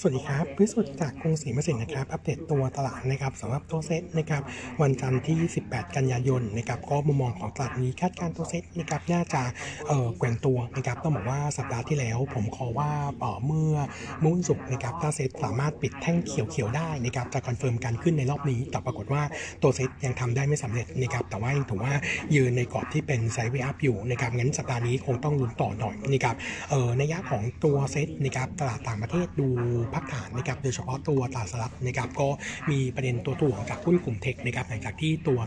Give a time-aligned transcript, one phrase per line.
[0.00, 4.42] สวัสดีครับพิสุทธิ์จากกรุงศรีพัฒนสินนะครับ อัปเดตตัวตลาดนะครับสำหรับตัวเซ็ตนะครับ
[4.82, 9.42] วันจันทร์ที่ 18 กันยายนนะครับก็มุมมองของตลาดนี้คาดการณ์ตัวเซ็ตนะครับน่าจะ
[9.88, 12.90] เอ่อแกว่งตัวนะครับต้องบอกว่าสัปดาห์ที่แล้ว ผมขอว่า
[13.20, 13.74] เอ่อเมื่อ
[14.24, 19.22] วันศุกร์นะครับถ้าเซ็ตสามารถปิดแท่งเขียวๆได้นะครับจะ confirm การขึ้นในรอบนี้แต่ปรากฏว่า
[19.62, 21.94] ตัวเซ็ตยังทำได้ไม่สำเร็จนะครับแต่ว่ายังถือว่า
[22.34, 26.36] ยืนในกรอบที่เป็น sideway up อยู่นะครับงั้นสัปดาห์นี้คงต้องลุ้นต่อหน่อยนะครับ
[26.70, 29.48] เอ่อในยะของตัวเซ็ตนะครับตลาดต่างประเทศดู
[29.94, 32.28] พักฐานนะครับโดยเฉพาะตัวตลาดสหรัฐนะครับก็
[32.70, 35.38] มีประเด็นตัวถ่วงจากหุ้นกลุ่มเทคนะครับหลังจากที่ตัว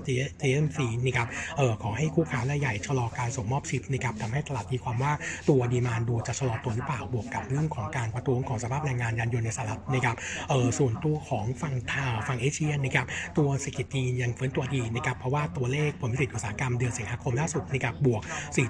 [0.42, 1.28] TMC นะครับ
[1.58, 5.14] เอ่อขอให้คู่ค้ารายใหญ่ชะลอการส่งมอบชิปนะครับทำให้ตลาดมีความว่า
[5.50, 10.16] ตัวดีมานดูจะชะลอตัวหรือเปล่าบวกกับเรื่องของการประท้วงของสภาพแรงงานยานยนต์ในสหรัฐนะครับ
[10.50, 13.06] เอ่อส่วนตัวของฝั่งทาฝั่งเอเชียนะครับ
[13.38, 18.22] ตัวเศรษฐกิจจีนยังฟื้นตัวดีนะครับเพราะว่าตัวเลขผลผลิตอุตสาหกรรมเดือนสิงหาคมล่าสุดนะครับบวก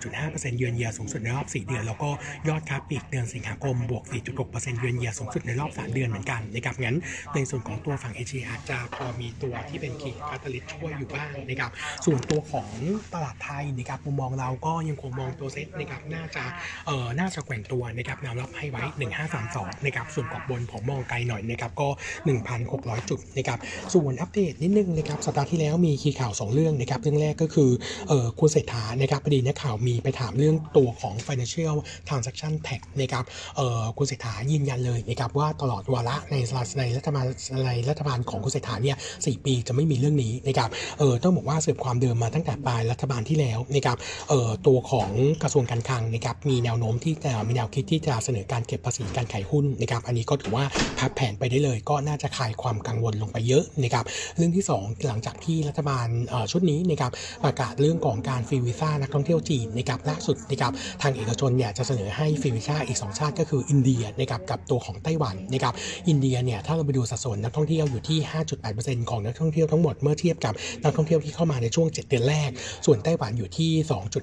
[0.06, 2.10] 4.5%เยือนเยียสูงสุดในรอบ 4 เดือน แล้วก็
[2.48, 4.04] ยอดค้าปลีกเดือนสิงหาคมบวก
[4.42, 6.98] 4.6%เยือนเยียสูงสุดในรอบ 3 เดือนเหมือนกันนะครับงั้น
[7.36, 11.72] ในส่วนของตัวฝั่งเอเชียอาจจะพอมีตัวที่เป็น key catalyst ช่วยอยู่บ้างนะครับ
[12.06, 12.70] ส่วนตัวของ
[13.14, 16.44] ตลาดไทยนะครับมุมมองเราก็ยังคงมองตัวเซ็ตนะครับน่าจะ
[16.88, 18.84] เอ่อน่าจะแกว่งตัวนะครับแนวรับให้ไว้
[19.36, 21.88] 1532นะครับส่วนกรอบบนผมมองไกลหน่อยนะครับก็
[22.48, 23.60] 1,600 จุดนะครับ
[23.94, 27.70] ส่วนอัปเดตนิดนึงนะครับสัปดาห์ที่แล้วมี key ข่าว 2 เรื่องนะครับเรื่องแรกก็คือ
[28.10, 31.76] เอ่อคุณเศรษฐานะครับพอดีนักข่าวมีไปถามเรื่องตัวของ financial
[32.08, 33.24] transaction tax นะครับ
[33.58, 36.36] เอ่อคุณเศรษฐายืนยันเลยนะครับว่าตลอดวาระใน
[36.80, 37.26] ในรัฐบาล
[37.68, 43.98] ในรัฐบาลของคุณเศรษฐาเนี่ยสปีจะไม่มีเรื่องนี้นะครับเออต้องบอกว่าสืบความเดิมมาตั้งแต่ปลายรัฐบาลที่แล้วนะครับ
[44.30, 45.10] เออตัวของ
[45.44, 50.66] กระทรวงการคลังนะครับมีแนวโน้มที่จะมีแนวคิดที่จะเสนอการเก็บภาษีการขายหุ้นนะครับอันนี้ก็ถือว่า
[50.98, 54.06] พับแผนไปได้เลย ก็น่าจะคลายความกังวลลงไปเยอะนะครับ
[54.38, 56.08] เรื่องที่ 2 หลังจากที่รัฐบาล
[56.52, 57.12] ชุดนี้นะครับ
[57.44, 60.72] ประกาศเรื่องของการฟรีวีซ่านักท่องเที่ยวจีนนะครับล่าสุดนะครับ
[61.02, 65.74] ทางเอกชนเนี่ยจะเสนอให้ฟรีวีซ่าอีก 2 ชาติก็คืออินเดียนะครับกับตัวของไต้หวันนะครับ
[66.08, 68.20] อินเดียเนี่ยถ้าเราไปดูสัดส่วนนักท่องเที่ยวอยู่ที่
[68.66, 72.50] 5.8%ของนักท่องเที่ยวทั้งหมดเมื่อเทียบกับนักท่องเที่ยวที่เข้ามาในช่วง 7 เดือนแรก
[72.86, 73.72] ส่วนไต้หวันอยู่ที่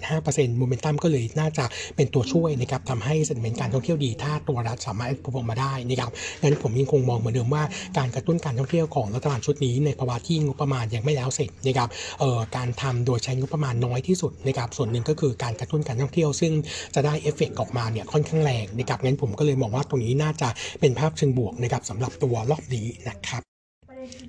[0.03, 1.65] 2.5%โมเมนตัมก็เลยน่าจะ
[1.97, 6.11] เป็นตัวช่วยนะครับทำให้ sentiment การท่องเที่ยวดีถ้าตัวรัฐสามารถประกาศมาได้นะครับ
[6.43, 7.63] งั้นผมยังคงมองเหมือนเดิมว่า
[7.99, 11.89] การกระตุ้นการท่องเที่ยวของรัฐบาลชุดนี้ในภาวะที่งบประมาณยังไม่แล้วเสร็จนะครับ
[12.21, 16.53] เอ่อการทำโดยใช้งบประมาณน้อยที่สุดนะครับส่วนหนึ่งก็คือการกระตุ้นการท่องเที่ยว ซึ่ง
[16.95, 20.49] จะได้เอฟเฟกต์ออกมาเนี่ยค่อนข้างแรงนะครับงั้นผมก็เลยมองว่าตรงนี้น่าจะ
[20.81, 23.43] เป็นภาพเชิงบวกนะครับสำหรับตัวรอบนี้นะครับ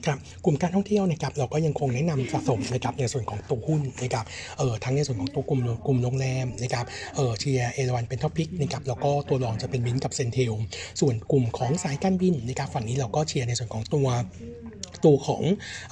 [0.05, 4.25] ครับกลุ่มการท่องเที่ยวนะครับเราก็ยังคงแนะนำสะสมนะครับในส่วนของตัวหุ้นนะครับ
[4.57, 6.85] เอ่อทั้งในส่วนของตัวกลุ่มกลุ่มโรงแรมนะครับ
[7.15, 10.53] เอ่อเชียร์เอราวัณเป็น top pick นะครับแล้วก็ตัวรองจะเป็นบินกับ CENTEL
[11.01, 14.07] ส่วนกลุ่มของสายการบินนะครับฝั่งนี้เราก็เชียร์ในส่วนของตัว
[15.05, 15.41] ตัวของ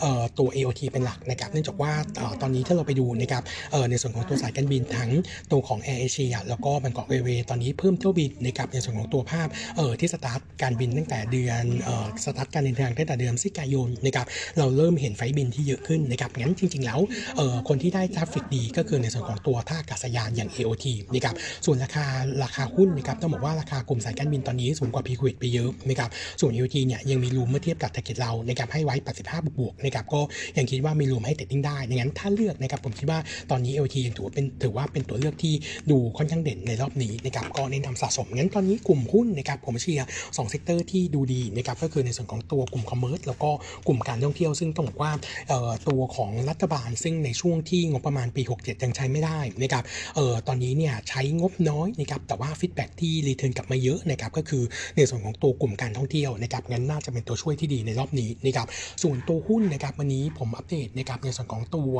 [0.04, 5.12] ออตัว AOT เป็นหลักนะครับเนื่องจากว่าออตอนนี้ถ้าเราไปดูนะครับออในส่วนของตัวสายการบินทั้ง
[5.52, 9.48] ตัวของ Air Asia แล้วก็ Bangkok Airways อนนี้เพิ่มเที่ยวบินนะครับในส่วนของตัวภาพ
[9.80, 14.26] ออที่สตาร์ทการบินตั้งแต่เดือนออสตาร์ทการเดินทางตั้งแต่เดือนพฤศจิกายนนะครับ
[14.58, 17.00] เราเริ่มเห็นไฟบินที่เยอะขึ้นนะครับงั้นจริง ๆ แล้ว
[17.40, 21.36] ออคนที่ได้ traffic ดีก็คือในส่วนของตัวท่าอากาศยานอย่าง AOT นะครับ
[21.66, 22.06] ส่วนราคา
[22.44, 26.10] ราคาหุ้นนะครับต้องบอกว่าราคากลุ่มสายการบินตอนนี้สูงกว่า pre-COVID ไปเยอะนะครับ
[26.42, 30.22] ส่วน AOT เนี่ยยังมี room เมื่อเทียบกับ target เรานะครับให้ไว้85 บวกๆนะครับก็
[30.58, 33.20] ยังคิดว่ามี room ให้ trading ได้ดังนั้นถ้าเลือกนะครับผมคิดว่า
[33.52, 35.54] ตอนนี้ AOT ยังถือว่าเป็นถือว่าเป็นตัวเลือกที่
[35.92, 40.08] ดูค่อนข้างเด่นในรอบนี้นะครับก็แนะนำสะสมงั้นตอนนี้กลุ่มหุ้นนะครับผมเชียร์
[40.38, 43.52] สอง sector ที่ดูดีนะครับก็คือในส่วนของตัวกลุ่ม commerce แล้วก็
[43.88, 45.12] กลุ่มการท่องเที่ยว ซึ่งต้องบอกว่า
[45.90, 49.84] ตัวของรัฐบาล ซึ่งในช่วงที่งบประมาณปี 67 ยังใช้ไม่ได้นะครับ
[50.16, 54.64] เอ่อตอนนี้เนี่ยใช้งบน้อยนะครับแต่ว่า feedback ที่ return กลับมาเยอะนะครับก็คือ
[54.96, 58.68] ในส่วนของตัวกลุ่มการท่องเที่ยวนะครับงั้นน่าจะเป็นตัวช่วยที่ดีในรอบนี้นะครับ
[59.04, 61.94] ส่วนตัวหุ้นนะครับวันนี้ผมอัปเดตนะครับในส่วนของตัว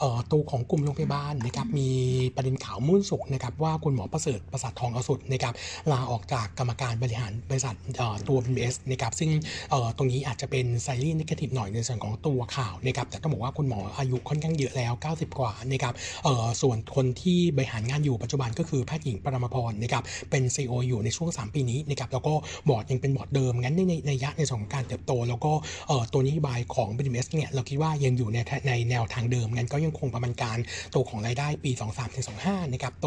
[0.00, 1.90] เอ่อตัวของกลุ่มโรงพยาบาลนะครับมี
[2.36, 5.54] ประเด็นข่าวเมื่อวันศุกร์นะครับว่าคุณหมอประเสริฐปราสาททองโอสถนะครับ
[5.92, 9.30] ลาออกจากกรรมการบริหารบริษัทเอ่อตัว BDMS นะครับซึ่ง
[9.70, 22.34] เอ่อตรงนี้อาจจะเป็น slightly negative หน่อยในส่วนของตัวข่าวนะครับแต่ต้องบอกว่าคุณหมออายุค่อนข้างเยอะแล้ว 90 กว่านะครับเอ่อส่วนคนที่บริหารงานอยู่ปัจจุบันก็คือแพทย์หญิงปรมาภรณ์นะครับเป็น CEO อยู่ในช่วง 3 ปีนี้นะครับแล้วก็
[22.68, 25.52] บอร์ดยังเป็นบอร์ดเดิมงั้นในในนัยยะในส่วนของการเติบโต แล้วก็
[25.88, 28.38] เอ่อตัวนี้บายของ BMS เนี่ยเราคิดว่ายังอยู่ใน
[28.68, 30.58] ในแนวทางเดิมงั้นก็ยังคงประมาณการ
[30.90, 31.70] โตของรายได้ปี
[32.22, 33.06] 23-25นะครับโต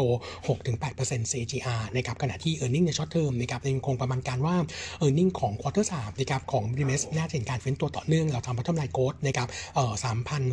[0.66, 4.56] 6-8% CAGR นะครับขณะที่ e a r n i n g ในช็อตเทอมนะครับยังคงประมาณการว่า
[5.04, 9.92] e a r n i n g ของควอเตอร์3นะครับของ BMS น่าจะเห็นการเฟ้นตัวต่อเนื่องเราทำพัฒนาโกดนะครับเอ่อ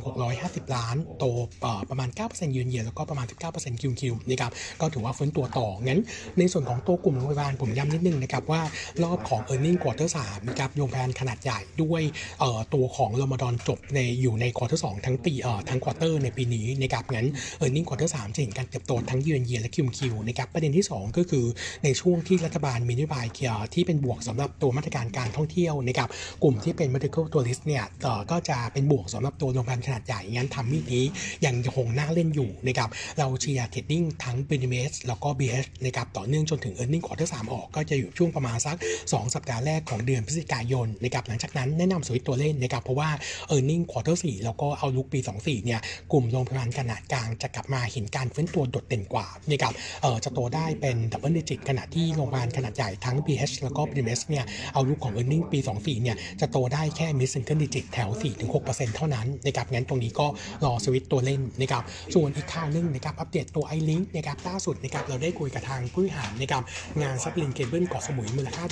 [0.07, 1.25] 3,650 ล้าน โต
[1.61, 5.99] เอ่อประมาณ 9%ยืนเยียแล้วก็ประมาณ 19% QQ นะครับก็ถือว่าเฟ้นตัวต่องั้น
[6.39, 8.61] ในส่วนของตัวกลุ่มโรงพยาบาลผมย้ำนิดนึงนะครับว่า
[9.03, 12.01] รอบของ e a r n i n g ควอเตอร์3นะครับโรงพยาบาลขนาดใหญ่ด้วย
[12.39, 15.33] เอ่อตัวของรอมฎอนจบในอยู่ในควอเตอร์สทั้งปี
[15.69, 21.45] ทั้งควอเตอร์ในปีนี้นะครับงั้นเออร์เน็งควอเตอร์สจะเห็นการเติบโตทั้งเยือนเยียและคิวคิวนะครับประเด็นที่ 2 ก็คือ
[21.83, 26.09] ในช่วงที่รัฐบาลมีนโยบายเกี่ยวที่เป็นบวกสำหรับตัวมาตรการการท่องเที่ยวนะครับ
[26.43, 27.83] กลุ่มที่เป็น medical tourist เนี่ย
[28.31, 31.05] ก็จะเป็นบวกสำหรับตัวโรงพยาบาลขนาดใหญ่งั้นทำมีดนี้
[31.45, 32.89] ยังคงน่าเล่นอยู่นะครับ
[33.19, 38.77] เราเชียร์เทรดดิ้งทั้ง b n m s แล้วก็ BH นะครับต่อเนื่องจนถึง e a r n i n g ควอเตอร์สออกก็จะอยู่ช่วงประมาณสัก
[39.05, 43.09] 2 สัปดาห์แรกของเดือนพฤศจิกายนนะครับหลังจากนั้นแนะนำสวิตตัวเล่นนะครับเพราะว่า
[43.55, 45.79] earning quarter 4แล้วก็ outlook ปี 24 เนี่ย
[46.11, 57.07] กลุ่มโรงพยาบาลขนาดกลางจะกลับมาเห็นการฟื้นตัวโดดเด่นกว่านะครับเออจะโตได้เป็น double digit ขณะที่โรงพยาบาลขนาดใหญ่ทั้ง BH แล้วก็ BDMS เนี่ย outlook ของ earning ปี 24 เนี่ย จะโตได้แค่
[57.19, 58.09] mid single digit แถว
[58.53, 60.27] 4-6%เท่านั้นนะครับงั้นตรงนี้ก็
[60.65, 61.83] รอสวิตตัวเล่นนะครับ
[62.13, 66.63] ส่วนอีกข่าวหนึงนะครับอัปเดตตัว ILINK นะครับล่าสุดนะครับเราได้คุยกับทางผู้บริหารนะครับ
[67.01, 68.63] งาน submarine cable เกาะสมุยมูลค่า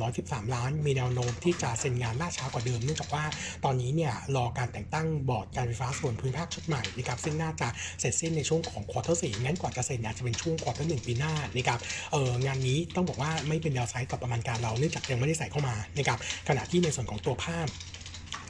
[0.00, 3.19] 1,813 ล้าน มีแนวโน้มที่จะเซ็นงานล่าช้ากว่าเดิมเนื่องจากว่า
[3.64, 7.68] ตอนนี้เนี่ยรอการแต่งตั้งบอร์ดการไฟฟ้าส่วนภูมิภาคชุดใหม่นะครับซึ่งน่าจะ
[8.00, 11.78] เสร็จสิ้นในช่วงของ quarter สี่งั้นกว่าจะเซ็นอาจจะเป็นช่วง quarter หนึ่งปีหน้านะครับ
[12.12, 16.18] เอองานนี้ต้องบอกว่าไม่เป็น downside กับประมาณการเราเนื่องจากยังไม่ได้ใส่เข้ามานะครับ
[16.48, 17.66] ขณะที่ในส่วนของตัวภาพ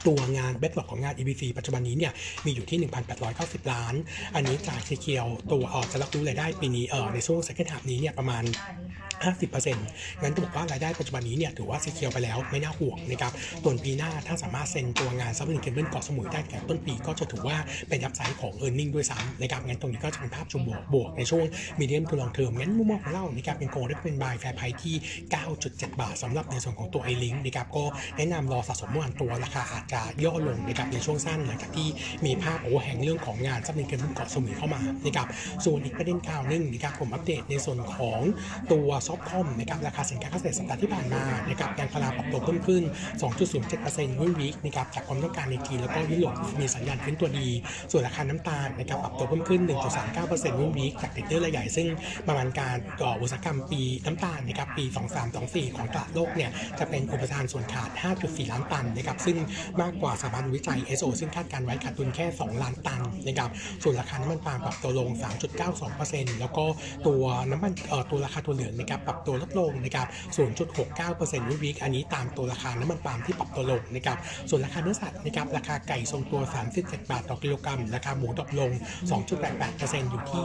[0.07, 2.11] ตัวงาน backlog ของงาน EPC ปัจจุบันนี้เนี่ย
[2.45, 2.79] มีอยู่ที่
[3.25, 3.93] 1,890 ล้าน
[4.35, 8.43] อันนี้จาก secure ตัวเออจะรับรู้รายได้ปีนี้เออในช่วง second half นี้เนี่ยประมาณ
[9.23, 13.31] 50%งั้นต้องบอกว่ารายได้ปัจจุบันนี้เนี่ยถือว่า secure ไปแล้วไม่น่าห่วงนะครับ
[13.63, 17.57] ส่วนปีหน้าถ้าสามารถเซ็นตัวงาน submarine cable เกาะสมุยได้แต่ต้นปีก็จะถือว่า
[17.89, 21.45] เป็นยับไซด์ของ e a r n i n g ด้วยซ้ำนะครับงั้นตรงนี้ก็จะเป็นภาพเชิงบวกบวกในช่วง
[21.79, 24.95] medium to long term งั้นมุมมองของเรานะครับเป็นโกลได้เป็น buy fair price ที่
[25.47, 27.83] 9.7 บาทสำหรับในส่วนของตัว ILINK นะครับก็
[28.17, 31.87] แนะนำรอสะสมเหมือนตัวราคาอาจจะย่อลงนะครับในช่วงสั้นหลังจากที่
[32.25, 35.27] มีภาพ overhang เรื่องของงาน submarine cable เกาะสมุยเข้ามานะครับ
[35.65, 38.19] ส่วนอีกประเด็นข่าวหนึงนะครับผมอัปเดตในส่วนของ
[38.71, 42.83] ตัว soft comm นะครับราคาสินค้าเกษตรสัปดาห์ที่ผ่านมานะครับยางพาราปรับตัวเพิ่มขึ้น
[43.51, 47.47] 2.07%วิวีคนะครับจากความต้องการในจีนแล้วก็ยุโรปมีสัญญาณฟื้นตัวดี
[47.91, 49.61] ส่วนราคาน้ำตาลนะครับปรับตัวเพิ่มขึ้น
[50.11, 51.87] 1.39%วิวีคจากเทรดเดอร์รายใหญ่ซึ่ง
[52.27, 54.85] ประมาณการก่ออุตสาหกรรมปีน้ำตาลนะครับปี
[55.31, 57.89] 2324 ของตลาดโลกเนี่ยจะเป็นอุปทานส่วนขาด
[58.21, 59.37] 5.4 ล้านตันนะครับซึ่ง
[59.81, 63.49] มากกว่าสถาบันวิจัย SO ซึ่งคาดการไว้ขาดทุนแค่ 2 ล้านตันนะครับ
[63.83, 65.09] ส่วนราคาน้ำมันปาล์มปรับตัวลง
[65.75, 66.65] 3.92%แล้วก็
[67.07, 70.07] ตัวน้ำมันเอ่อตัวราคาตัวเหลืองนะครับปรับตัวลดลงนะครับ
[70.77, 74.17] 0.69%วิวีคอันนี้ตามตัวราคาน้ำมันปาล์มที่ปรับตัวลงนะครับ
[74.49, 76.41] ส่วนราคาเนื้อสัตว์นะครับราคาไก่ทรงตัว
[76.75, 78.71] 37 บาทต่อกิโลกรัม ราคาหมู drop ลง
[79.41, 80.43] 2.88%อยู่ที่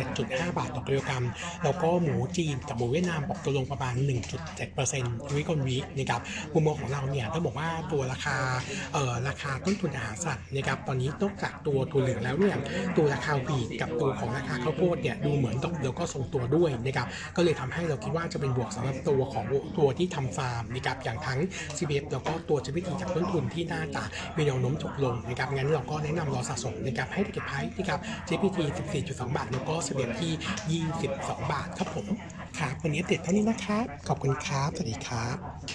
[0.00, 1.24] 67.5 บาทต่อกิโลกรัม
[1.64, 3.94] แล้วก็หมูจีนกับหมูเวียดนามปรับตัวลงประมาณ
[4.64, 6.20] 1.7% week on week นะครับ
[6.54, 8.36] มุมมองของเราเนี่ยต้องบอกว่าตัวราคา
[9.28, 12.56] ราคาต้นทุนอาหารสัตว์นะครับตอนนี้นอกจากตัวถั่วเหลืองแล้วเนี่ย
[12.96, 17.06] ตัวราคา wheat กับตัวของราคาข้าวโพดเนี่ยดูเหมือนดอกแล้วก็ทรงตัวด้วยนะครับ
[17.36, 19.46] ก็เลยทำให้เราคิดว่าจะเป็นบวกสำหรับตัวของ
[19.78, 21.38] ตัวที่ทำฟาร์มนะครับอย่างทั้ง
[21.76, 24.02] CBF แล้วก็ตัว GPT จากต้นทุนที่น่าจะ
[24.36, 27.98] มีแนวโน้มถกลงนะครับงั้นเราก็แนะนำรอสะสมนะครับให้เก็บไพ่นะครับ
[28.28, 28.58] GPT
[28.98, 32.06] 14.2 บาท แล้วก็ CBF ที่ 22 บาทครับผม
[32.58, 35.68] ครับวันนี้อัปเด็ดเท่านี้นะครับ ขอบคุณครับ สวัสดีครับ